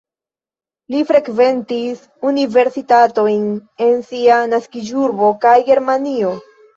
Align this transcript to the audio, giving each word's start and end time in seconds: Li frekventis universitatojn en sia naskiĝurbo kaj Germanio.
Li 0.93 0.99
frekventis 1.09 1.99
universitatojn 2.29 3.43
en 3.89 4.01
sia 4.07 4.39
naskiĝurbo 4.55 5.29
kaj 5.45 5.53
Germanio. 5.69 6.33